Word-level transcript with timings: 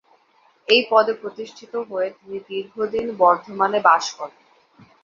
এই 0.67 0.81
পদে 0.89 1.13
প্রতিষ্ঠিত 1.21 1.73
হয়ে 1.89 2.09
তিনি 2.17 2.37
দীর্ঘদিন 2.49 3.05
বর্ধমানে 3.21 3.79
বাস 3.87 4.05
করেন। 4.17 4.41